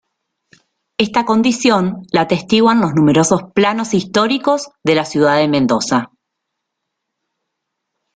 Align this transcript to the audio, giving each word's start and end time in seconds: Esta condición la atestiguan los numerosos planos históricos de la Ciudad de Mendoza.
Esta 0.97 1.25
condición 1.25 2.07
la 2.11 2.21
atestiguan 2.21 2.81
los 2.81 2.95
numerosos 2.95 3.43
planos 3.53 3.93
históricos 3.93 4.69
de 4.83 4.95
la 4.95 5.05
Ciudad 5.05 5.37
de 5.37 5.47
Mendoza. 5.47 6.09